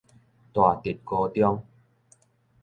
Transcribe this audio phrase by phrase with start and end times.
[0.51, 1.63] 大直高中